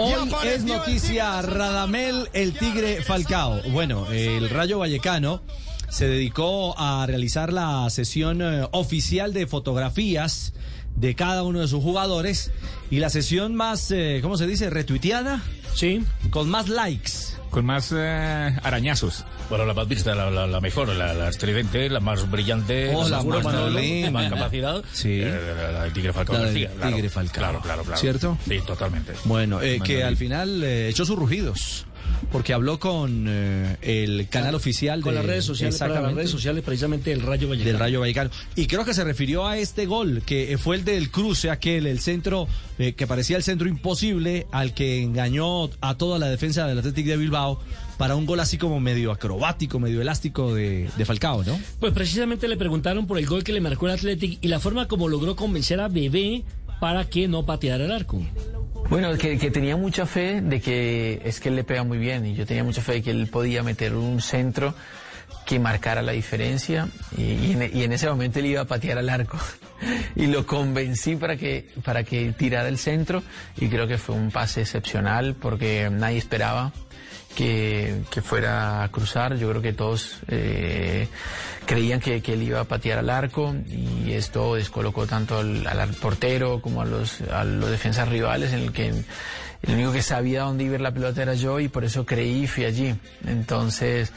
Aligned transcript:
Hoy 0.00 0.32
es 0.44 0.62
noticia 0.62 1.42
Radamel 1.42 2.28
el 2.32 2.52
Tigre 2.56 3.02
Falcao. 3.02 3.60
Bueno, 3.72 4.06
el 4.12 4.48
Rayo 4.48 4.78
Vallecano 4.78 5.42
se 5.88 6.06
dedicó 6.06 6.78
a 6.78 7.04
realizar 7.04 7.52
la 7.52 7.90
sesión 7.90 8.40
eh, 8.40 8.68
oficial 8.70 9.32
de 9.34 9.48
fotografías 9.48 10.52
de 10.94 11.16
cada 11.16 11.42
uno 11.42 11.58
de 11.58 11.66
sus 11.66 11.82
jugadores 11.82 12.52
y 12.90 13.00
la 13.00 13.10
sesión 13.10 13.56
más, 13.56 13.90
eh, 13.90 14.20
¿cómo 14.22 14.36
se 14.36 14.46
dice? 14.46 14.70
Retuiteada. 14.70 15.42
Sí. 15.74 16.04
Con 16.30 16.48
más 16.48 16.68
likes. 16.68 17.37
Con 17.58 17.66
más 17.66 17.92
eh, 17.92 18.56
arañazos. 18.62 19.24
Bueno, 19.50 19.64
la 19.66 19.74
más 19.74 19.88
vista, 19.88 20.14
la, 20.14 20.30
la- 20.30 20.46
la 20.46 20.60
mejor, 20.60 20.90
la, 20.90 21.12
la 21.12 21.28
estridente, 21.28 21.90
la 21.90 21.98
más 21.98 22.30
brillante, 22.30 22.92
Oh, 22.94 23.08
la 23.08 23.20
más 23.24 23.42
Manolo, 23.42 23.80
más 24.12 24.30
capacidad. 24.30 24.84
Sí. 24.92 25.22
eh, 25.22 25.54
la, 25.56 25.72
la 25.72 25.82
del 25.82 25.92
Tigre 25.92 26.12
Falcao 26.12 26.36
La 26.36 26.42
del 26.44 26.48
García, 26.52 26.70
claro. 26.78 26.94
Tigre 26.94 27.10
Falcao. 27.10 27.42
Claro, 27.42 27.60
claro, 27.60 27.82
claro. 27.82 28.00
¿Cierto? 28.00 28.38
Sí, 28.48 28.60
totalmente. 28.64 29.14
Bueno, 29.24 29.60
eh, 29.60 29.80
que 29.84 30.04
al 30.04 30.16
final 30.16 30.62
eh, 30.62 30.88
echó 30.90 31.04
sus 31.04 31.18
rugidos. 31.18 31.84
Porque 32.32 32.52
habló 32.52 32.78
con 32.78 33.26
eh, 33.28 33.76
el 33.82 34.28
canal 34.28 34.54
oficial 34.54 35.00
Con 35.00 35.14
de 35.14 35.20
las 35.20 35.26
redes 35.26 35.44
sociales, 35.44 35.78
para 35.78 36.00
las 36.00 36.14
redes 36.14 36.30
sociales 36.30 36.62
precisamente 36.64 37.10
del 37.10 37.22
Rayo 37.22 37.48
Vallecano. 37.48 37.70
del 37.70 37.78
Rayo 37.78 38.00
Vallecano. 38.00 38.30
Y 38.56 38.66
creo 38.66 38.84
que 38.84 38.94
se 38.94 39.04
refirió 39.04 39.46
a 39.46 39.56
este 39.56 39.86
gol, 39.86 40.22
que 40.26 40.58
fue 40.58 40.76
el 40.76 40.84
del 40.84 41.10
cruce, 41.10 41.50
aquel, 41.50 41.86
el 41.86 42.00
centro, 42.00 42.48
eh, 42.78 42.92
que 42.94 43.06
parecía 43.06 43.36
el 43.36 43.42
centro 43.42 43.68
imposible, 43.68 44.46
al 44.52 44.74
que 44.74 45.02
engañó 45.02 45.70
a 45.80 45.96
toda 45.96 46.18
la 46.18 46.28
defensa 46.28 46.66
del 46.66 46.78
Athletic 46.78 47.06
de 47.06 47.16
Bilbao 47.16 47.60
para 47.96 48.14
un 48.14 48.26
gol 48.26 48.40
así 48.40 48.58
como 48.58 48.78
medio 48.78 49.10
acrobático, 49.10 49.80
medio 49.80 50.00
elástico 50.00 50.54
de, 50.54 50.88
de 50.96 51.04
Falcao, 51.04 51.42
¿no? 51.44 51.58
Pues 51.80 51.92
precisamente 51.92 52.46
le 52.46 52.56
preguntaron 52.56 53.06
por 53.06 53.18
el 53.18 53.26
gol 53.26 53.42
que 53.42 53.52
le 53.52 53.60
marcó 53.60 53.86
el 53.86 53.94
Athletic 53.94 54.38
y 54.40 54.48
la 54.48 54.60
forma 54.60 54.86
como 54.86 55.08
logró 55.08 55.34
convencer 55.34 55.80
a 55.80 55.88
Bebé 55.88 56.44
para 56.80 57.08
que 57.08 57.26
no 57.26 57.44
pateara 57.44 57.84
el 57.84 57.92
arco. 57.92 58.22
Bueno, 58.90 59.14
que, 59.18 59.36
tenía 59.50 59.76
mucha 59.76 60.06
fe 60.06 60.40
de 60.40 60.60
que 60.60 61.20
es 61.22 61.40
que 61.40 61.50
él 61.50 61.56
le 61.56 61.64
pega 61.64 61.84
muy 61.84 61.98
bien 61.98 62.24
y 62.24 62.34
yo 62.34 62.46
tenía 62.46 62.64
mucha 62.64 62.80
fe 62.80 62.94
de 62.94 63.02
que 63.02 63.10
él 63.10 63.28
podía 63.28 63.62
meter 63.62 63.94
un 63.94 64.22
centro 64.22 64.74
que 65.44 65.58
marcara 65.58 66.00
la 66.00 66.12
diferencia 66.12 66.88
y, 67.14 67.22
y 67.22 67.52
en, 67.52 67.70
y 67.76 67.82
en 67.82 67.92
ese 67.92 68.08
momento 68.08 68.38
él 68.38 68.46
iba 68.46 68.62
a 68.62 68.64
patear 68.64 68.96
al 68.96 69.10
arco 69.10 69.38
y 70.16 70.26
lo 70.26 70.46
convencí 70.46 71.16
para 71.16 71.36
que, 71.36 71.68
para 71.84 72.02
que 72.02 72.32
tirara 72.32 72.68
el 72.68 72.78
centro 72.78 73.22
y 73.58 73.68
creo 73.68 73.86
que 73.86 73.98
fue 73.98 74.14
un 74.14 74.30
pase 74.30 74.62
excepcional 74.62 75.34
porque 75.34 75.90
nadie 75.90 76.16
esperaba 76.16 76.72
que, 77.34 78.02
fuera 78.22 78.82
a 78.82 78.88
cruzar. 78.90 79.36
Yo 79.36 79.48
creo 79.50 79.62
que 79.62 79.72
todos 79.72 80.18
eh, 80.28 81.08
creían 81.66 82.00
que, 82.00 82.16
él 82.16 82.42
iba 82.42 82.60
a 82.60 82.64
patear 82.64 82.98
al 82.98 83.10
arco 83.10 83.54
y 83.68 84.12
esto 84.12 84.56
descolocó 84.56 85.06
tanto 85.06 85.38
al, 85.38 85.94
portero 86.00 86.60
como 86.60 86.82
a 86.82 86.84
los, 86.84 87.20
a 87.22 87.44
los 87.44 87.70
defensas 87.70 88.08
rivales 88.08 88.52
en 88.52 88.60
el 88.60 88.72
que 88.72 88.92
el 89.62 89.74
único 89.74 89.92
que 89.92 90.02
sabía 90.02 90.42
dónde 90.42 90.64
iba 90.64 90.78
la 90.78 90.92
pelota 90.92 91.22
era 91.22 91.34
yo 91.34 91.58
y 91.58 91.68
por 91.68 91.84
eso 91.84 92.06
creí 92.06 92.44
y 92.44 92.46
fui 92.46 92.64
allí. 92.64 92.94
Entonces, 93.26 94.12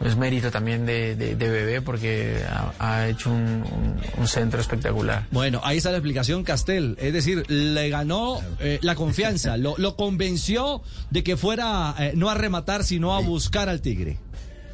es 0.00 0.16
mérito 0.16 0.50
también 0.50 0.86
de, 0.86 1.14
Bebé 1.14 1.80
porque 1.80 2.42
ha, 2.78 3.08
hecho 3.08 3.30
un, 3.30 3.96
centro 4.26 4.60
espectacular. 4.60 5.26
Bueno, 5.30 5.60
ahí 5.64 5.78
está 5.78 5.90
la 5.90 5.98
explicación, 5.98 6.44
Castel. 6.44 6.96
Es 7.00 7.12
decir, 7.12 7.48
le 7.50 7.88
ganó 7.88 8.40
eh, 8.60 8.78
la 8.82 8.94
confianza, 8.94 9.56
lo, 9.56 9.96
convenció 9.96 10.82
de 11.10 11.22
que 11.22 11.36
fuera 11.36 11.94
eh, 11.98 12.12
a 12.30 12.34
rematar, 12.34 12.84
sino 12.84 13.14
a 13.14 13.20
buscar 13.20 13.68
al 13.68 13.80
Tigre. 13.80 14.18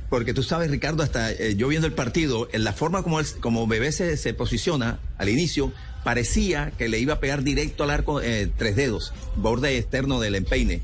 Porque 0.09 0.35
tú 0.35 0.43
sabes, 0.43 0.71
Ricardo, 0.71 1.05
hasta 1.05 1.31
eh, 1.31 1.55
yo 1.55 1.69
viendo 1.69 1.87
el 1.87 1.93
partido, 1.93 2.49
en 2.53 2.65
la 2.65 2.73
forma 2.73 3.03
como, 3.05 3.21
como 3.41 3.67
Bebé 3.69 3.93
se, 3.93 4.17
se 4.17 4.35
posiciona 4.35 4.99
al 5.19 5.29
inicio, 5.29 5.73
parecía 6.03 6.73
que 6.77 6.89
le 6.89 6.99
iba 6.99 7.15
a 7.15 7.21
pegar 7.21 7.45
directo 7.45 7.85
al 7.85 7.91
arco 7.91 8.21
eh, 8.21 8.51
tres 8.57 8.75
dedos, 8.75 9.13
borde 9.37 9.79
externo 9.79 10.19
del 10.19 10.35
empeine. 10.35 10.83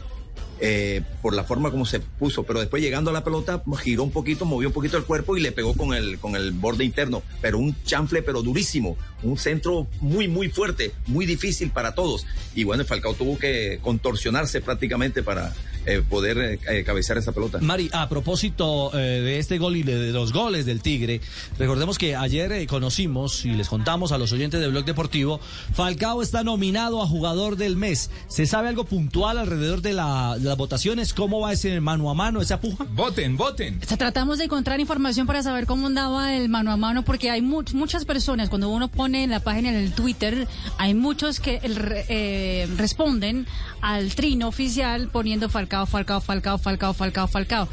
eh, 0.61 1.03
por 1.23 1.35
la 1.35 1.45
forma 1.45 1.71
como 1.71 1.85
se 1.85 2.01
puso, 2.01 2.45
pero 2.45 2.61
después 2.61 2.83
llegando 2.83 3.11
a 3.11 3.13
la 3.13 3.25
pelota 3.25 3.63
giró 3.79 4.05
un 4.05 4.11
poquito, 4.11 4.45
movió 4.45 4.69
un 4.69 4.75
poquito 4.75 4.97
el 4.97 5.05
cuerpo 5.05 5.37
y 5.37 5.41
le 5.41 5.53
pegó 5.53 5.75
con 5.75 5.93
el 5.95 6.19
con 6.19 6.35
el 6.37 6.53
borde 6.53 6.85
interno, 6.85 7.23
pero 7.41 7.59
un 7.59 7.77
chanfle 7.85 8.23
pero 8.23 8.43
durísimo, 8.43 8.97
un 9.23 9.37
centro 9.39 9.87
muy 10.01 10.29
muy 10.29 10.49
fuerte, 10.49 10.93
muy 11.07 11.27
difícil 11.27 11.71
para 11.71 11.95
todos. 11.95 12.27
Y 12.55 12.65
bueno, 12.65 12.83
el 12.83 12.89
Falcao 12.89 13.15
tuvo 13.15 13.39
que 13.39 13.81
contorsionarse 13.83 14.61
prácticamente 14.61 15.23
para 15.23 15.53
eh, 15.87 16.03
poder 16.09 16.39
eh, 16.39 16.59
eh, 16.69 16.85
cabecear 16.85 17.19
esa 17.19 17.33
pelota. 17.33 17.59
Mari, 17.61 17.89
a 17.93 18.09
propósito 18.09 18.91
eh, 18.95 18.99
de 19.23 19.39
este 19.39 19.59
gol 19.59 19.77
y 19.77 19.83
de, 19.83 19.99
de 19.99 20.13
los 20.13 20.33
goles 20.33 20.67
del 20.67 20.83
Tigre, 20.83 21.21
recordemos 21.59 21.97
que 21.99 22.15
ayer 22.17 22.53
eh, 22.53 22.67
conocimos 22.67 23.45
y 23.45 23.53
les 23.53 23.69
contamos 23.69 24.13
a 24.13 24.19
los 24.19 24.33
oyentes 24.33 24.61
de 24.61 24.69
Blog 24.69 24.85
Deportivo, 24.85 25.41
Falcao 25.75 26.23
está 26.23 26.43
nominado 26.45 27.03
a 27.03 27.07
jugador 27.07 27.57
del 27.57 27.77
mes. 27.77 28.11
¿Se 28.29 28.47
sabe 28.47 28.69
algo 28.69 28.85
puntual 28.85 29.39
alrededor 29.39 29.83
de, 29.83 29.93
la- 29.93 30.37
de 30.39 30.45
las 30.49 30.57
votaciones? 30.57 31.13
¿Cómo 31.15 31.41
va 31.41 31.53
ese 31.53 31.81
mano 31.81 32.11
a 32.11 32.15
mano, 32.15 32.41
esa 32.41 32.61
puja? 32.61 32.85
Voten, 32.91 33.37
voten. 33.37 33.81
O 33.83 33.87
sea, 33.87 33.97
tratamos 33.97 34.39
de 34.39 34.45
encontrar 34.45 34.81
información 34.81 35.27
para 35.27 35.43
saber 35.43 35.67
cómo 35.67 35.87
andaba 35.87 36.35
el 36.35 36.49
mano 36.49 36.73
a 36.73 36.77
mano, 36.77 37.05
porque 37.05 37.31
hay 37.31 37.43
mu- 37.43 37.63
muchas 37.75 38.05
personas, 38.05 38.49
cuando 38.49 38.69
uno 38.71 38.89
pone 38.89 39.25
en 39.25 39.31
la 39.31 39.41
página 39.41 39.69
en 39.69 39.77
el 39.77 39.93
Twitter, 39.93 40.49
hay 40.79 40.95
muchos 40.95 41.41
que 41.41 41.61
el 41.63 41.77
re- 41.77 42.07
eh, 42.09 42.69
responden 42.77 43.47
al 43.83 44.15
trino 44.15 44.49
oficial 44.49 45.09
poniendo 45.13 45.49
Falcao, 45.51 45.76
Falcao, 45.85 46.21
Falcao, 46.23 46.57
Falcao, 46.57 46.95
Falcao, 46.95 47.27
Falcao. 47.29 47.69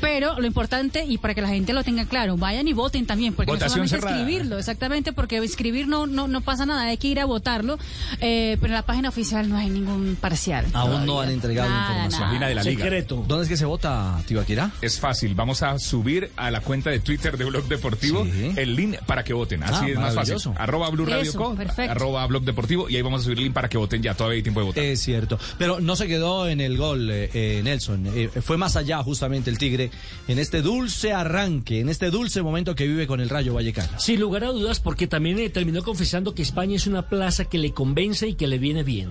Pero 0.00 0.38
lo 0.40 0.46
importante, 0.46 1.04
y 1.06 1.18
para 1.18 1.34
que 1.34 1.40
la 1.42 1.48
gente 1.48 1.72
lo 1.72 1.84
tenga 1.84 2.04
claro, 2.06 2.36
vayan 2.36 2.66
y 2.68 2.72
voten 2.72 3.06
también, 3.06 3.32
porque 3.34 3.52
Votación 3.52 3.82
no 3.82 3.88
solamente 3.88 4.00
cerrada. 4.08 4.20
escribirlo, 4.22 4.58
exactamente, 4.58 5.12
porque 5.12 5.38
escribir 5.38 5.86
no, 5.88 6.06
no, 6.06 6.26
no 6.28 6.40
pasa 6.40 6.66
nada, 6.66 6.82
hay 6.82 6.96
que 6.98 7.08
ir 7.08 7.20
a 7.20 7.24
votarlo, 7.26 7.78
eh, 8.20 8.56
pero 8.60 8.72
en 8.72 8.74
la 8.74 8.82
página 8.86 9.08
oficial 9.08 9.48
no 9.48 9.56
hay 9.56 9.70
ningún 9.70 10.16
parcial. 10.20 10.66
Aún 10.74 11.06
no 11.06 11.20
han 11.20 11.30
entregado 11.30 11.68
Nada, 11.70 11.82
información. 12.06 12.20
nada. 12.40 12.48
De 12.48 12.54
la 12.56 12.62
liga. 12.64 12.82
Secreto. 12.84 13.24
¿Dónde 13.28 13.44
es 13.44 13.48
que 13.48 13.56
se 13.56 13.64
vota, 13.64 14.20
Tibaquirá? 14.26 14.72
Es 14.82 14.98
fácil, 14.98 15.34
vamos 15.34 15.62
a 15.62 15.78
subir 15.78 16.30
a 16.36 16.50
la 16.50 16.60
cuenta 16.60 16.90
de 16.90 16.98
Twitter 17.00 17.36
de 17.38 17.44
Blog 17.44 17.66
Deportivo 17.68 18.24
Sí. 18.24 18.52
el 18.56 18.74
link 18.76 18.96
para 19.06 19.22
que 19.24 19.32
voten. 19.32 19.62
Así 19.62 19.84
Ah, 19.84 19.88
es 19.88 19.98
más 19.98 20.14
fácil. 20.14 20.36
Arroba 20.56 20.90
Blue 20.90 21.04
Radio 21.06 21.22
Eso, 21.22 21.38
Co, 21.38 21.54
perfecto. 21.54 21.92
arroba 21.92 22.26
Blog 22.26 22.44
Deportivo 22.44 22.88
y 22.90 22.96
ahí 22.96 23.02
vamos 23.02 23.20
a 23.20 23.24
subir 23.24 23.38
el 23.38 23.44
link 23.44 23.54
para 23.54 23.68
que 23.68 23.78
voten 23.78 24.02
ya. 24.02 24.14
Todavía 24.14 24.36
hay 24.36 24.42
tiempo 24.42 24.60
de 24.60 24.66
votar. 24.66 24.84
Es 24.84 25.00
cierto, 25.02 25.38
pero 25.58 25.80
no 25.80 25.96
se 25.96 26.06
quedó 26.06 26.48
en 26.48 26.60
el 26.60 26.76
gol, 26.76 27.10
eh, 27.10 27.30
eh, 27.44 27.62
Nelson. 27.62 28.06
Eh, 28.14 28.28
fue 28.28 28.56
más 28.56 28.76
allá 28.76 29.02
justamente 29.02 29.50
el 29.50 29.58
Tigre 29.58 29.90
en 30.28 30.38
este 30.38 30.62
dulce 30.62 31.12
arranque, 31.12 31.80
en 31.80 31.88
este 31.88 32.10
dulce 32.10 32.42
momento 32.42 32.74
que 32.74 32.86
vive 32.86 33.06
con 33.06 33.20
el 33.20 33.28
Rayo 33.28 33.54
Vallecano. 33.54 33.98
Sin 33.98 34.20
lugar 34.20 34.44
a 34.44 34.48
dudas, 34.48 34.80
porque 34.80 35.06
también 35.06 35.38
eh, 35.38 35.50
terminó 35.50 35.82
confesando 35.82 36.34
que 36.34 36.42
España 36.42 36.76
es 36.76 36.86
una 36.86 37.08
plaza 37.08 37.44
que 37.44 37.58
le 37.58 37.72
convence 37.72 38.28
y 38.28 38.34
que 38.34 38.46
le 38.46 38.58
viene 38.58 38.82
bien. 38.82 39.10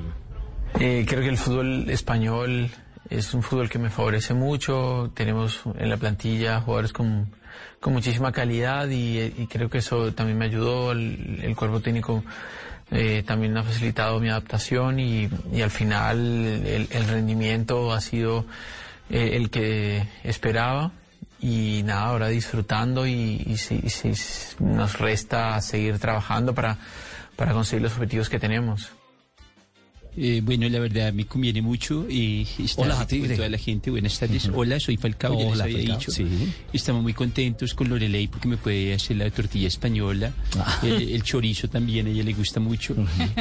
Eh, 0.79 1.05
creo 1.07 1.21
que 1.21 1.29
el 1.29 1.37
fútbol 1.37 1.89
español 1.89 2.69
es 3.09 3.33
un 3.33 3.43
fútbol 3.43 3.69
que 3.69 3.79
me 3.79 3.89
favorece 3.89 4.33
mucho. 4.33 5.11
Tenemos 5.13 5.61
en 5.77 5.89
la 5.89 5.97
plantilla 5.97 6.61
jugadores 6.61 6.93
con, 6.93 7.29
con 7.79 7.93
muchísima 7.93 8.31
calidad 8.31 8.89
y, 8.89 9.19
y 9.19 9.47
creo 9.47 9.69
que 9.69 9.79
eso 9.79 10.13
también 10.13 10.37
me 10.37 10.45
ayudó. 10.45 10.91
El, 10.91 11.39
el 11.43 11.55
cuerpo 11.55 11.79
técnico 11.79 12.23
eh, 12.93 13.23
también 13.25 13.57
ha 13.57 13.63
facilitado 13.63 14.19
mi 14.19 14.29
adaptación 14.29 14.99
y, 14.99 15.29
y 15.51 15.61
al 15.61 15.71
final 15.71 16.17
el, 16.65 16.87
el 16.89 17.07
rendimiento 17.07 17.91
ha 17.91 17.99
sido 17.99 18.45
eh, 19.09 19.31
el 19.33 19.49
que 19.49 20.07
esperaba. 20.23 20.91
Y 21.41 21.81
nada, 21.83 22.03
ahora 22.05 22.27
disfrutando 22.29 23.05
y, 23.05 23.43
y 23.45 23.57
si, 23.57 23.89
si- 23.89 24.13
nos 24.63 24.97
resta 24.97 25.59
seguir 25.59 25.99
trabajando 25.99 26.53
para, 26.55 26.77
para 27.35 27.51
conseguir 27.51 27.81
los 27.83 27.91
objetivos 27.93 28.29
que 28.29 28.39
tenemos. 28.39 28.91
Eh, 30.15 30.41
bueno, 30.43 30.69
la 30.69 30.79
verdad 30.79 31.11
me 31.11 31.25
conviene 31.25 31.61
mucho 31.61 32.05
eh, 32.09 32.45
estar 32.59 32.85
Hola, 32.85 33.07
con 33.07 33.35
toda 33.35 33.49
la 33.49 33.57
gente. 33.57 33.89
Buenas 33.89 34.19
tardes. 34.19 34.49
Hola, 34.53 34.79
soy 34.79 34.97
Falcao. 34.97 35.33
ya 35.33 35.43
les 35.45 35.53
Hola, 35.53 35.63
había 35.63 35.77
Falcao. 35.77 35.97
dicho. 35.99 36.11
Sí. 36.11 36.27
Estamos 36.71 37.01
muy 37.01 37.13
contentos 37.13 37.73
con 37.73 37.89
Lorelei 37.89 38.27
porque 38.27 38.47
me 38.47 38.57
puede 38.57 38.93
hacer 38.93 39.17
la 39.17 39.29
tortilla 39.31 39.67
española. 39.67 40.31
Ah. 40.57 40.79
El, 40.83 41.09
el 41.09 41.23
chorizo 41.23 41.67
también, 41.67 42.07
a 42.07 42.09
ella 42.11 42.23
le 42.23 42.33
gusta 42.33 42.59
mucho. 42.59 42.95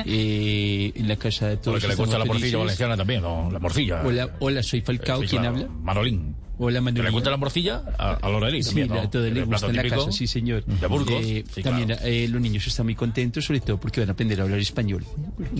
Eh, 0.06 0.92
en 0.94 1.08
la 1.08 1.16
casa 1.16 1.48
de 1.48 1.56
todos 1.58 1.74
Porque 1.80 1.88
le 1.88 1.94
gusta 1.94 2.18
la 2.18 2.24
morcilla 2.24 2.58
valenciana 2.58 2.96
también, 2.96 3.22
¿no? 3.22 3.50
La 3.50 3.58
morcilla. 3.58 4.02
Hola, 4.04 4.34
hola, 4.40 4.62
soy 4.62 4.80
Falcao. 4.80 5.20
Sí, 5.22 5.28
¿Quién 5.28 5.42
claro. 5.42 5.56
habla? 5.56 5.68
Manolín. 5.82 6.34
Hola, 6.64 6.78
¿Que 6.78 6.82
Manuel. 6.82 7.04
le 7.06 7.10
gusta 7.10 7.30
la 7.30 7.36
morcilla? 7.36 7.82
A, 7.98 8.12
a 8.14 8.28
Lorelí 8.30 8.62
Sí, 8.62 8.68
también, 8.68 8.88
¿no? 8.88 8.94
a 8.94 9.02
les 9.02 9.14
El 9.14 9.44
gusta 9.46 9.66
en 9.66 9.76
la 9.76 9.82
típico 9.82 10.04
casa, 10.06 10.16
sí, 10.16 10.26
señor. 10.28 10.64
De 10.64 10.86
Burgos. 10.86 11.20
Eh, 11.24 11.44
Sí, 11.52 11.62
también 11.62 11.88
claro. 11.88 12.02
eh, 12.04 12.28
los 12.28 12.40
niños 12.40 12.66
están 12.66 12.86
muy 12.86 12.94
contentos, 12.94 13.44
sobre 13.44 13.60
todo 13.60 13.78
porque 13.78 14.00
van 14.00 14.10
a 14.10 14.12
aprender 14.12 14.38
a 14.40 14.44
hablar 14.44 14.58
español. 14.60 15.04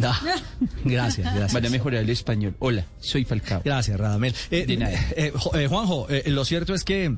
Gracias, 0.85 1.25
gracias. 1.35 1.53
Van 1.53 1.67
a 1.67 1.71
mejorar 1.71 2.03
el 2.03 2.11
español. 2.11 2.55
Hola, 2.59 2.85
soy 3.01 3.25
Falcao. 3.25 3.63
Gracias, 3.65 3.99
Radamel. 3.99 4.35
Eh, 4.51 4.67
De 4.67 4.77
nada. 4.77 4.93
eh, 5.17 5.33
Jo- 5.35 5.57
eh, 5.57 5.67
Juanjo, 5.67 6.07
eh, 6.11 6.23
lo 6.31 6.45
cierto 6.45 6.75
es 6.75 6.85
que 6.85 7.17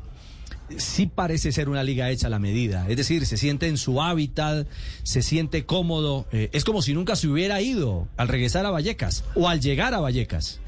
sí 0.78 1.06
parece 1.06 1.52
ser 1.52 1.68
una 1.68 1.82
liga 1.82 2.10
hecha 2.10 2.28
a 2.28 2.30
la 2.30 2.38
medida. 2.38 2.86
Es 2.88 2.96
decir, 2.96 3.26
se 3.26 3.36
siente 3.36 3.68
en 3.68 3.76
su 3.76 4.00
hábitat, 4.00 4.66
se 5.02 5.20
siente 5.22 5.66
cómodo. 5.66 6.26
eh, 6.32 6.48
es 6.52 6.64
como 6.64 6.80
si 6.82 6.94
nunca 6.94 7.16
se 7.16 7.28
hubiera 7.28 7.60
ido 7.60 8.08
al 8.16 8.28
regresar 8.28 8.64
a 8.66 8.70
Vallecas 8.70 9.24
o 9.34 9.48
al 9.48 9.60
llegar 9.60 9.92
a 9.94 10.00
Vallecas. 10.00 10.60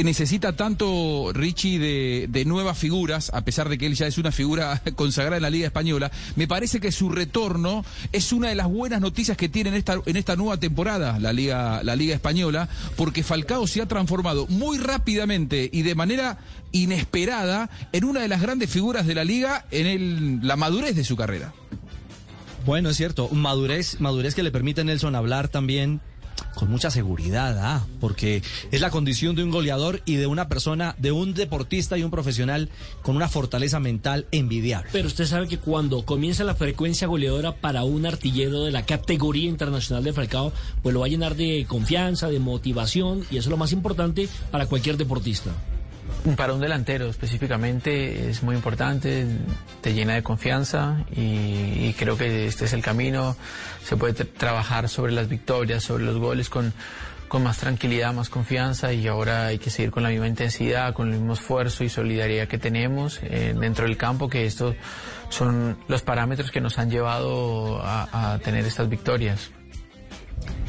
Que 0.00 0.04
necesita 0.04 0.56
tanto 0.56 1.30
Richie 1.34 1.78
de, 1.78 2.26
de 2.30 2.46
nuevas 2.46 2.78
figuras, 2.78 3.30
a 3.34 3.44
pesar 3.44 3.68
de 3.68 3.76
que 3.76 3.84
él 3.84 3.94
ya 3.94 4.06
es 4.06 4.16
una 4.16 4.32
figura 4.32 4.80
consagrada 4.96 5.36
en 5.36 5.42
la 5.42 5.50
Liga 5.50 5.66
Española, 5.66 6.10
me 6.36 6.48
parece 6.48 6.80
que 6.80 6.90
su 6.90 7.10
retorno 7.10 7.84
es 8.10 8.32
una 8.32 8.48
de 8.48 8.54
las 8.54 8.66
buenas 8.66 9.02
noticias 9.02 9.36
que 9.36 9.50
tiene 9.50 9.68
en 9.68 9.76
esta, 9.76 10.00
en 10.06 10.16
esta 10.16 10.36
nueva 10.36 10.56
temporada 10.56 11.18
la 11.18 11.34
Liga, 11.34 11.82
la 11.82 11.96
Liga 11.96 12.14
Española, 12.14 12.66
porque 12.96 13.22
Falcao 13.22 13.66
se 13.66 13.82
ha 13.82 13.86
transformado 13.86 14.46
muy 14.46 14.78
rápidamente 14.78 15.68
y 15.70 15.82
de 15.82 15.94
manera 15.94 16.38
inesperada 16.72 17.68
en 17.92 18.04
una 18.04 18.20
de 18.22 18.28
las 18.28 18.40
grandes 18.40 18.70
figuras 18.70 19.06
de 19.06 19.14
la 19.14 19.24
liga 19.24 19.66
en 19.70 19.86
el, 19.86 20.48
la 20.48 20.56
madurez 20.56 20.96
de 20.96 21.04
su 21.04 21.14
carrera. 21.14 21.52
Bueno, 22.64 22.88
es 22.88 22.96
cierto, 22.96 23.28
madurez, 23.28 24.00
madurez 24.00 24.34
que 24.34 24.42
le 24.42 24.50
permite 24.50 24.80
a 24.80 24.84
Nelson 24.84 25.14
hablar 25.14 25.48
también 25.48 26.00
con 26.60 26.70
mucha 26.70 26.90
seguridad, 26.90 27.58
ah, 27.58 27.86
porque 28.00 28.42
es 28.70 28.82
la 28.82 28.90
condición 28.90 29.34
de 29.34 29.42
un 29.42 29.50
goleador 29.50 30.02
y 30.04 30.16
de 30.16 30.26
una 30.26 30.46
persona, 30.46 30.94
de 30.98 31.10
un 31.10 31.32
deportista 31.32 31.96
y 31.96 32.02
un 32.02 32.10
profesional 32.10 32.68
con 33.00 33.16
una 33.16 33.30
fortaleza 33.30 33.80
mental 33.80 34.26
envidiable. 34.30 34.90
Pero 34.92 35.08
usted 35.08 35.24
sabe 35.24 35.48
que 35.48 35.56
cuando 35.56 36.04
comienza 36.04 36.44
la 36.44 36.54
frecuencia 36.54 37.06
goleadora 37.06 37.56
para 37.56 37.84
un 37.84 38.04
artillero 38.04 38.64
de 38.64 38.72
la 38.72 38.84
categoría 38.84 39.48
internacional 39.48 40.04
de 40.04 40.12
Falcao, 40.12 40.52
pues 40.82 40.92
lo 40.92 41.00
va 41.00 41.06
a 41.06 41.08
llenar 41.08 41.34
de 41.34 41.64
confianza, 41.66 42.28
de 42.28 42.40
motivación, 42.40 43.20
y 43.30 43.38
eso 43.38 43.48
es 43.48 43.50
lo 43.50 43.56
más 43.56 43.72
importante 43.72 44.28
para 44.50 44.66
cualquier 44.66 44.98
deportista. 44.98 45.52
Para 46.36 46.52
un 46.52 46.60
delantero 46.60 47.08
específicamente 47.08 48.28
es 48.28 48.42
muy 48.42 48.54
importante, 48.54 49.26
te 49.80 49.94
llena 49.94 50.14
de 50.14 50.22
confianza 50.22 50.98
y, 51.10 51.94
creo 51.94 52.18
que 52.18 52.46
este 52.46 52.66
es 52.66 52.74
el 52.74 52.82
camino. 52.82 53.36
Se 53.84 53.96
puede 53.96 54.14
tra- 54.14 54.28
trabajar 54.36 54.88
sobre 54.90 55.12
las 55.12 55.28
victorias, 55.28 55.82
sobre 55.82 56.04
los 56.04 56.18
goles 56.18 56.50
con, 56.50 56.74
con 57.26 57.42
más 57.42 57.56
tranquilidad, 57.56 58.12
más 58.12 58.28
confianza 58.28 58.92
y 58.92 59.06
ahora 59.08 59.46
hay 59.46 59.58
que 59.58 59.70
seguir 59.70 59.90
con 59.90 60.02
la 60.02 60.10
misma 60.10 60.28
intensidad, 60.28 60.92
con 60.92 61.08
el 61.08 61.14
mismo 61.14 61.32
esfuerzo 61.32 61.84
y 61.84 61.88
solidaridad 61.88 62.48
que 62.48 62.58
tenemos 62.58 63.18
eh, 63.22 63.54
dentro 63.58 63.86
del 63.86 63.96
campo, 63.96 64.28
que 64.28 64.44
estos 64.44 64.76
son 65.30 65.78
los 65.88 66.02
parámetros 66.02 66.50
que 66.50 66.60
nos 66.60 66.78
han 66.78 66.90
llevado 66.90 67.80
a 67.82 68.38
tener 68.44 68.66
estas 68.66 68.90
victorias. 68.90 69.50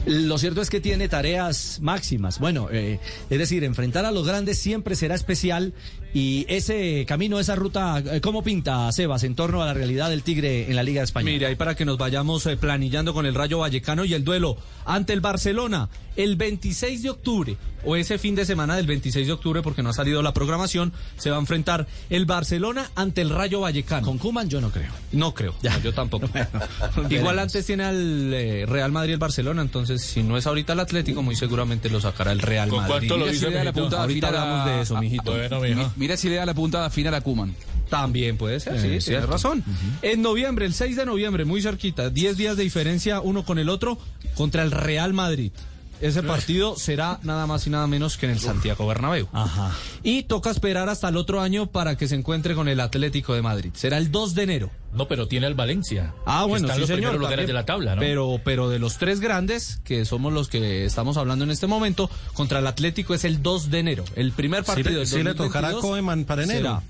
Lo 0.05 0.37
cierto 0.39 0.61
es 0.61 0.69
que 0.69 0.81
tiene 0.81 1.07
tareas 1.07 1.79
máximas. 1.81 2.39
Bueno, 2.39 2.69
eh, 2.71 2.99
es 3.29 3.37
decir, 3.37 3.63
enfrentar 3.63 4.05
a 4.05 4.11
los 4.11 4.25
grandes 4.25 4.57
siempre 4.57 4.95
será 4.95 5.13
especial 5.15 5.73
y 6.13 6.45
ese 6.49 7.05
camino, 7.07 7.39
esa 7.39 7.55
ruta, 7.55 7.99
eh, 7.99 8.19
¿cómo 8.19 8.43
pinta 8.43 8.91
Sebas 8.91 9.23
en 9.23 9.35
torno 9.35 9.61
a 9.61 9.65
la 9.65 9.73
realidad 9.73 10.09
del 10.09 10.23
Tigre 10.23 10.69
en 10.69 10.75
la 10.75 10.83
Liga 10.83 11.03
Española? 11.03 11.31
Mira, 11.33 11.47
ahí 11.47 11.55
para 11.55 11.75
que 11.75 11.85
nos 11.85 11.97
vayamos 11.97 12.45
eh, 12.47 12.57
planillando 12.57 13.13
con 13.13 13.25
el 13.25 13.35
Rayo 13.35 13.59
Vallecano 13.59 14.03
y 14.03 14.13
el 14.13 14.23
duelo 14.23 14.57
ante 14.85 15.13
el 15.13 15.21
Barcelona 15.21 15.89
el 16.15 16.35
26 16.35 17.03
de 17.03 17.09
octubre 17.09 17.57
o 17.83 17.95
ese 17.95 18.17
fin 18.17 18.35
de 18.35 18.45
semana 18.45 18.75
del 18.75 18.85
26 18.85 19.25
de 19.25 19.33
octubre 19.33 19.61
porque 19.61 19.81
no 19.81 19.89
ha 19.89 19.93
salido 19.93 20.21
la 20.21 20.33
programación, 20.33 20.91
se 21.17 21.29
va 21.31 21.37
a 21.37 21.39
enfrentar 21.39 21.87
el 22.09 22.25
Barcelona 22.25 22.91
ante 22.95 23.21
el 23.21 23.29
Rayo 23.29 23.61
Vallecano. 23.61 24.05
Con 24.05 24.17
Cuman 24.17 24.49
yo 24.49 24.61
no 24.61 24.69
creo. 24.71 24.91
No 25.13 25.33
creo, 25.33 25.55
Ya. 25.63 25.71
no, 25.77 25.79
yo 25.81 25.93
tampoco. 25.93 26.29
Igual 27.09 27.39
antes 27.39 27.65
tiene 27.65 27.85
al 27.85 28.33
eh, 28.33 28.65
Real 28.67 28.91
Madrid 28.91 29.13
el 29.13 29.19
Barcelona, 29.19 29.61
entonces 29.61 29.90
si 29.99 30.23
no 30.23 30.37
es 30.37 30.45
ahorita 30.47 30.73
el 30.73 30.79
Atlético, 30.79 31.21
muy 31.21 31.35
seguramente 31.35 31.89
lo 31.89 31.99
sacará 32.01 32.31
el 32.31 32.39
Real 32.39 32.69
¿Con 32.69 32.79
Madrid. 32.79 33.07
cuánto 33.09 33.17
lo 33.17 33.25
Mira 33.25 33.31
si 33.33 33.39
dice, 33.39 33.49
le 33.49 33.55
da 33.57 33.63
la 33.63 33.73
puntada 33.73 34.01
Ahorita 34.03 34.27
final 34.27 34.41
hablamos 34.41 34.67
a- 34.67 34.69
de 34.75 34.81
eso, 34.81 34.97
a- 34.97 35.01
mijito. 35.01 35.31
Bueno, 35.31 35.59
mijo. 35.61 35.91
Mira 35.97 36.17
si 36.17 36.29
le 36.29 36.35
da 36.35 36.45
la 36.45 36.53
puntada 36.53 36.89
final 36.89 37.13
a 37.15 37.21
Kuman. 37.21 37.55
También 37.89 38.37
puede 38.37 38.59
ser, 38.61 38.75
Eh, 38.77 39.01
sí, 39.01 39.09
tienes 39.09 39.27
razón. 39.27 39.63
En 40.01 40.21
noviembre, 40.21 40.65
el 40.65 40.73
6 40.73 40.95
de 40.95 41.05
noviembre, 41.05 41.43
muy 41.45 41.61
cerquita, 41.61 42.09
10 42.09 42.37
días 42.37 42.55
de 42.55 42.63
diferencia 42.63 43.19
uno 43.19 43.43
con 43.43 43.59
el 43.59 43.67
otro 43.67 43.97
contra 44.35 44.63
el 44.63 44.71
Real 44.71 45.13
Madrid. 45.13 45.51
Ese 46.01 46.23
partido 46.23 46.75
será 46.75 47.19
nada 47.23 47.45
más 47.47 47.65
y 47.67 47.69
nada 47.69 47.85
menos 47.87 48.17
que 48.17 48.25
en 48.25 48.31
el 48.33 48.39
Santiago 48.39 48.85
Bernabéu. 48.87 49.27
Ajá. 49.33 49.71
Y 50.03 50.23
toca 50.23 50.49
esperar 50.49 50.89
hasta 50.89 51.09
el 51.09 51.17
otro 51.17 51.41
año 51.41 51.67
para 51.67 51.95
que 51.95 52.07
se 52.07 52.15
encuentre 52.15 52.55
con 52.55 52.67
el 52.67 52.79
Atlético 52.79 53.33
de 53.33 53.41
Madrid. 53.41 53.71
Será 53.75 53.97
el 53.97 54.11
2 54.11 54.33
de 54.35 54.43
enero. 54.43 54.71
No, 54.93 55.07
pero 55.07 55.27
tiene 55.27 55.45
al 55.45 55.53
Valencia. 55.53 56.13
Ah, 56.25 56.43
bueno, 56.45 56.65
está 56.65 56.73
en 56.73 56.75
sí, 56.75 56.79
los 56.81 56.87
señor. 56.87 56.97
primeros 56.99 57.19
lugares 57.19 57.37
también. 57.37 57.47
de 57.47 57.53
la 57.53 57.65
tabla, 57.65 57.95
¿no? 57.95 58.01
Pero, 58.01 58.41
pero 58.43 58.69
de 58.69 58.79
los 58.79 58.97
tres 58.97 59.19
grandes, 59.21 59.79
que 59.85 60.03
somos 60.05 60.33
los 60.33 60.49
que 60.49 60.85
estamos 60.85 61.15
hablando 61.17 61.45
en 61.45 61.51
este 61.51 61.67
momento, 61.67 62.09
contra 62.33 62.59
el 62.59 62.67
Atlético 62.67 63.13
es 63.13 63.23
el 63.23 63.41
2 63.41 63.69
de 63.69 63.79
enero. 63.79 64.03
El 64.15 64.31
primer 64.33 64.63
partido 64.65 64.97
del 64.99 65.07
sí 65.07 65.23
le 65.23 65.33
tocará 65.33 65.69
a 65.69 65.71
2022 65.71 65.81
Koeman 65.81 66.25
para 66.25 66.43
enero. 66.43 66.59
será- 66.59 66.83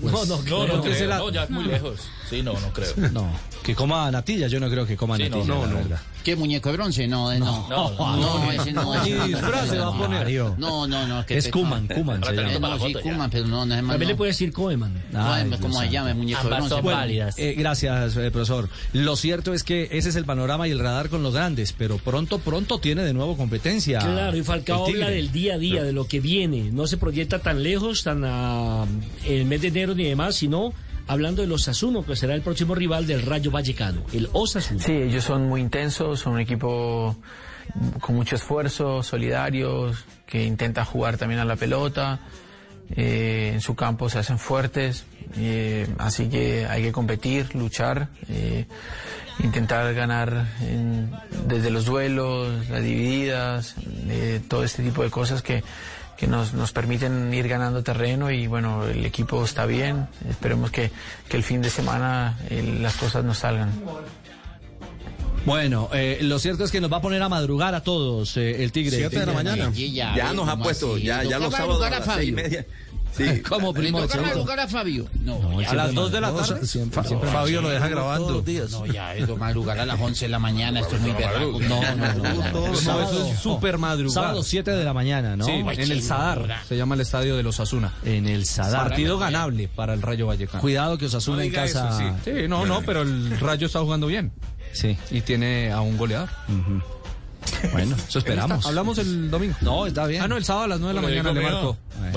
no, 0.00 0.10
no, 0.10 0.24
no, 0.26 0.36
no, 0.36 0.42
creo 0.44 0.82
creo, 0.82 0.94
será- 0.94 1.18
no, 1.18 1.30
ya 1.30 1.44
es 1.44 1.50
muy 1.50 1.64
lejos. 1.64 2.00
Sí, 2.28 2.42
no, 2.42 2.52
no 2.58 2.72
creo. 2.72 2.92
No, 3.12 3.30
que 3.62 3.74
coma 3.74 4.10
natilla, 4.10 4.46
yo 4.48 4.60
no 4.60 4.68
creo 4.70 4.86
que 4.86 4.96
coma 4.96 5.16
Sí, 5.16 5.28
no, 5.28 5.36
natilla. 5.38 5.54
no, 5.54 5.66
no. 5.66 5.76
verdad. 5.76 6.00
¿Qué 6.24 6.36
muñeco 6.36 6.68
de 6.70 6.76
bronce? 6.76 7.06
No, 7.08 7.32
eh, 7.32 7.38
no. 7.38 7.66
No, 7.70 7.90
No, 7.90 8.16
no, 8.44 8.52
ese 8.52 8.72
no. 8.72 8.82
No, 8.94 9.02
disfraz 9.02 9.62
ese 9.64 9.70
se 9.74 9.78
va 9.78 9.88
a 9.88 9.92
no. 9.92 9.98
poner. 9.98 10.30
No, 10.58 10.86
no, 10.86 11.06
no. 11.06 11.24
que 11.24 11.38
Es 11.38 11.48
Kuman, 11.48 11.86
no. 11.88 11.94
Kuman. 11.94 12.20
no, 12.20 12.78
sí. 12.78 12.94
Kuman, 13.02 13.30
pero 13.30 13.46
no, 13.46 13.64
no 13.64 13.74
es 13.74 13.82
más. 13.82 13.92
También 13.94 14.08
le 14.08 14.14
no. 14.14 14.18
puede 14.18 14.32
decir 14.32 14.52
Koeman. 14.52 14.92
Ay, 15.14 15.44
Koeman, 15.44 15.60
¿Cómo 15.60 15.74
Dios 15.80 15.84
se 15.84 15.90
llama? 15.90 16.14
Muñeco 16.14 16.42
de 16.50 16.56
bronce. 16.56 16.80
válidas. 16.82 17.38
Eh, 17.38 17.54
gracias, 17.56 18.16
eh, 18.16 18.30
profesor. 18.30 18.68
Lo 18.92 19.16
cierto 19.16 19.54
es 19.54 19.62
que 19.64 19.88
ese 19.92 20.10
es 20.10 20.16
el 20.16 20.26
panorama 20.26 20.68
y 20.68 20.72
el 20.72 20.80
radar 20.80 21.08
con 21.08 21.22
los 21.22 21.32
grandes, 21.32 21.72
pero 21.72 21.96
pronto, 21.96 22.38
pronto 22.40 22.78
tiene 22.78 23.04
de 23.04 23.14
nuevo 23.14 23.36
competencia. 23.36 24.00
Claro, 24.00 24.36
y 24.36 24.42
Falcao 24.42 24.86
habla 24.86 25.08
del 25.08 25.32
día 25.32 25.54
a 25.54 25.58
día, 25.58 25.82
de 25.82 25.92
lo 25.94 26.06
que 26.08 26.20
viene. 26.20 26.70
No 26.72 26.86
se 26.86 26.98
proyecta 26.98 27.38
tan 27.38 27.62
lejos, 27.62 28.02
tan 28.02 28.22
a 28.26 28.84
el 29.24 29.46
mes 29.46 29.62
de 29.62 29.68
enero 29.68 29.87
ni 29.94 30.04
demás, 30.04 30.36
sino 30.36 30.72
hablando 31.06 31.42
de 31.42 31.48
los 31.48 31.62
Osasuna, 31.62 32.02
que 32.02 32.16
será 32.16 32.34
el 32.34 32.42
próximo 32.42 32.74
rival 32.74 33.06
del 33.06 33.22
Rayo 33.22 33.50
Vallecano, 33.50 34.02
el 34.12 34.28
Osasuna. 34.32 34.80
Sí, 34.80 34.92
ellos 34.92 35.24
son 35.24 35.48
muy 35.48 35.60
intensos, 35.60 36.20
son 36.20 36.34
un 36.34 36.40
equipo 36.40 37.16
con 38.00 38.14
mucho 38.14 38.36
esfuerzo, 38.36 39.02
solidarios, 39.02 40.04
que 40.26 40.44
intenta 40.44 40.84
jugar 40.84 41.16
también 41.16 41.40
a 41.40 41.44
la 41.44 41.56
pelota. 41.56 42.20
Eh, 42.96 43.50
en 43.54 43.60
su 43.60 43.74
campo 43.74 44.08
se 44.08 44.18
hacen 44.18 44.38
fuertes, 44.38 45.04
eh, 45.36 45.86
así 45.98 46.28
que 46.28 46.66
hay 46.66 46.82
que 46.82 46.92
competir, 46.92 47.54
luchar, 47.54 48.08
eh, 48.28 48.66
intentar 49.40 49.92
ganar 49.94 50.46
en- 50.62 51.10
desde 51.46 51.70
los 51.70 51.84
duelos, 51.84 52.68
las 52.68 52.82
divididas, 52.82 53.74
eh, 54.08 54.40
todo 54.48 54.64
este 54.64 54.82
tipo 54.82 55.02
de 55.02 55.10
cosas 55.10 55.42
que, 55.42 55.62
que 56.16 56.26
nos, 56.26 56.52
nos 56.54 56.72
permiten 56.72 57.32
ir 57.32 57.46
ganando 57.46 57.82
terreno 57.84 58.30
y 58.30 58.46
bueno, 58.48 58.84
el 58.86 59.06
equipo 59.06 59.44
está 59.44 59.66
bien, 59.66 60.08
esperemos 60.28 60.70
que, 60.72 60.90
que 61.28 61.36
el 61.36 61.44
fin 61.44 61.62
de 61.62 61.70
semana 61.70 62.36
eh, 62.50 62.78
las 62.80 62.96
cosas 62.96 63.22
nos 63.24 63.38
salgan. 63.38 63.70
Bueno, 65.46 65.88
eh, 65.94 66.18
lo 66.22 66.38
cierto 66.38 66.64
es 66.64 66.70
que 66.70 66.80
nos 66.80 66.92
va 66.92 66.98
a 66.98 67.00
poner 67.00 67.22
a 67.22 67.28
madrugar 67.28 67.74
a 67.74 67.82
todos 67.82 68.36
eh, 68.36 68.62
el 68.62 68.72
Tigre. 68.72 68.96
Siete 68.98 69.20
de 69.20 69.26
la 69.26 69.32
mañana. 69.32 69.72
Sí, 69.72 69.92
Ya 69.92 70.32
nos 70.34 70.46
ha 70.48 70.52
¿cómo 70.52 70.64
puesto, 70.64 70.94
así? 70.94 71.04
ya, 71.04 71.22
¿Le 71.22 71.30
ya 71.30 71.38
los 71.38 71.52
sábados 71.52 71.76
a 71.76 71.88
madrugar 71.90 72.06
las 72.06 72.16
seis 72.16 72.28
y 72.28 72.32
Fabio? 72.32 72.44
media. 72.48 72.66
Sí. 73.16 73.40
¿Cómo, 73.48 73.72
¿Le 73.72 73.80
primo? 73.80 74.00
madrugar 74.00 74.60
a 74.60 74.68
Fabio? 74.68 75.06
No, 75.20 75.38
No, 75.40 75.60
ya, 75.60 75.70
A 75.70 75.74
las 75.74 75.94
2 75.94 76.12
de 76.12 76.20
la 76.20 76.30
No, 76.30 76.36
tarde. 76.38 76.66
siempre, 76.66 77.02
siempre 77.04 77.30
Fabio 77.30 77.60
lo 77.62 77.68
deja 77.68 77.88
grabando. 77.88 78.44
no, 78.70 78.86
ya, 78.86 79.14
es 79.16 79.28
madrugar 79.36 79.78
a 79.80 79.86
las 79.86 80.00
11 80.00 80.26
de 80.26 80.28
la 80.28 80.38
mañana, 80.38 80.80
esto 80.80 80.96
es 80.96 81.02
muy 81.02 81.12
berraco. 81.12 81.58
No, 81.60 81.80
no, 81.96 82.14
no. 82.14 82.34
no. 82.34 82.52
No, 82.52 82.74
eso 82.74 83.26
es 83.32 83.38
súper 83.40 83.78
madrugada. 83.78 84.28
Sábado 84.28 84.42
7 84.42 84.70
de 84.70 84.84
la 84.84 84.92
mañana, 84.94 85.36
¿no? 85.36 85.44
Sí, 85.44 85.52
en 85.52 85.90
el 85.92 86.02
Sadar, 86.02 86.62
se 86.68 86.76
llama 86.76 86.94
el 86.94 87.00
estadio 87.00 87.36
de 87.36 87.42
los 87.42 87.58
Asuna. 87.60 87.92
En 88.04 88.26
el 88.26 88.44
Sadar. 88.46 88.88
Partido 88.88 89.18
ganable 89.18 89.68
para 89.68 89.94
el 89.94 90.02
Rayo 90.02 90.26
Vallecano. 90.26 90.60
Cuidado 90.60 90.98
que 90.98 91.06
Osasuna 91.06 91.44
en 91.44 91.52
casa. 91.52 92.16
Sí, 92.24 92.30
no, 92.48 92.66
no, 92.66 92.82
pero 92.82 93.02
el 93.02 93.38
Rayo 93.40 93.66
está 93.66 93.80
jugando 93.80 94.06
bien 94.06 94.32
Sí. 94.72 94.96
y 95.10 95.22
tiene 95.22 95.72
a 95.72 95.80
un 95.80 95.96
goleador. 95.96 96.28
Bueno, 97.72 97.96
eso 97.96 98.18
esperamos. 98.18 98.66
Hablamos 98.66 98.98
el 98.98 99.30
domingo. 99.30 99.56
No, 99.60 99.86
está 99.86 100.06
bien. 100.06 100.22
Ah, 100.22 100.28
no, 100.28 100.36
el 100.36 100.44
sábado 100.44 100.64
a 100.64 100.68
las 100.68 100.80
9 100.80 100.94
de 100.94 101.00
la 101.00 101.08
mañana 101.08 101.32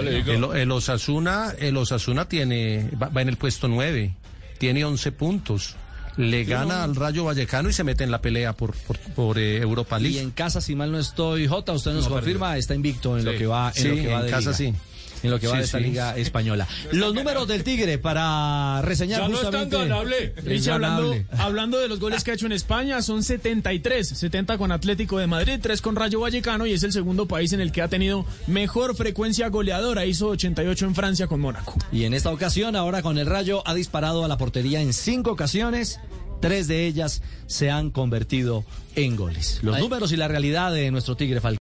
le 0.03 0.11
digo. 0.19 0.51
El, 0.53 0.57
el 0.57 0.71
Osasuna, 0.71 1.53
el 1.57 1.75
Osasuna 1.77 2.27
tiene, 2.27 2.89
va, 3.01 3.09
va 3.09 3.21
en 3.21 3.29
el 3.29 3.37
puesto 3.37 3.67
9, 3.67 4.13
tiene 4.57 4.85
11 4.85 5.11
puntos. 5.11 5.75
Le 6.17 6.43
gana 6.43 6.83
al 6.83 6.95
Rayo 6.95 7.23
Vallecano 7.23 7.69
y 7.69 7.73
se 7.73 7.85
mete 7.85 8.03
en 8.03 8.11
la 8.11 8.21
pelea 8.21 8.51
por, 8.53 8.75
por, 8.75 8.97
por, 8.99 9.39
eh, 9.39 9.57
Europa 9.57 9.97
Y 9.99 10.03
League. 10.03 10.19
en 10.19 10.31
casa, 10.31 10.59
si 10.59 10.75
mal 10.75 10.91
no 10.91 10.99
estoy, 10.99 11.47
Jota, 11.47 11.71
usted 11.71 11.93
nos 11.93 12.07
confirma, 12.09 12.57
está 12.57 12.75
invicto 12.75 13.17
en 13.17 13.23
lo 13.23 13.31
que 13.31 13.47
va, 13.47 13.71
en 13.75 13.81
Sí, 13.81 13.87
lo 13.87 13.95
que 13.95 14.07
va 14.09 14.19
en 14.19 14.25
de 14.25 14.31
casa 14.31 14.51
liga. 14.51 14.57
sí. 14.57 14.73
En 15.23 15.31
lo 15.31 15.39
que 15.39 15.47
va 15.47 15.53
Sí, 15.53 15.59
de 15.59 15.65
esta 15.65 15.77
sí. 15.77 15.83
liga 15.83 16.17
española. 16.17 16.67
Los 16.91 17.13
números 17.13 17.47
del 17.47 17.63
Tigre 17.63 17.97
para 17.97 18.81
reseñar 18.81 19.21
Ya 19.21 19.27
no 19.27 19.35
es 19.35 19.41
tan 19.41 19.51
justamente. 19.51 19.77
ganable. 19.77 20.33
Es 20.45 20.67
hablando, 20.67 21.15
hablando 21.37 21.79
de 21.79 21.87
los 21.87 21.99
goles 21.99 22.23
que 22.23 22.31
ha 22.31 22.33
hecho 22.33 22.45
en 22.47 22.51
España, 22.53 23.01
son 23.01 23.23
73. 23.23 24.07
70 24.07 24.57
con 24.57 24.71
Atlético 24.71 25.17
de 25.19 25.27
Madrid, 25.27 25.59
3 25.61 25.81
con 25.81 25.95
Rayo 25.95 26.19
Vallecano 26.21 26.65
y 26.65 26.73
es 26.73 26.83
el 26.83 26.91
segundo 26.91 27.27
país 27.27 27.53
en 27.53 27.61
el 27.61 27.71
que 27.71 27.81
ha 27.81 27.87
tenido 27.87 28.25
mejor 28.47 28.95
frecuencia 28.95 29.47
goleadora. 29.49 30.05
Hizo 30.05 30.29
88 30.29 30.85
en 30.85 30.95
Francia 30.95 31.27
con 31.27 31.39
Mónaco. 31.39 31.75
Y 31.91 32.05
en 32.05 32.13
esta 32.13 32.31
ocasión, 32.31 32.75
ahora 32.75 33.01
con 33.01 33.17
el 33.17 33.25
Rayo, 33.27 33.61
ha 33.67 33.73
disparado 33.73 34.23
a 34.25 34.27
la 34.27 34.37
portería 34.37 34.81
en 34.81 34.93
cinco 34.93 35.31
ocasiones. 35.31 35.99
Tres 36.41 36.67
de 36.67 36.87
ellas 36.87 37.21
se 37.45 37.69
han 37.69 37.91
convertido 37.91 38.65
en 38.95 39.15
goles. 39.15 39.59
Los 39.61 39.77
números 39.77 40.11
y 40.11 40.17
la 40.17 40.27
realidad 40.27 40.73
de 40.73 40.89
nuestro 40.89 41.15
Tigre 41.15 41.39
Falcón. 41.39 41.49